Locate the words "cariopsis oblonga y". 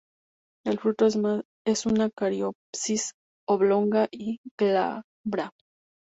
2.09-4.39